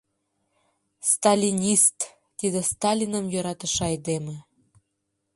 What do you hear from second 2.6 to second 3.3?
Сталиным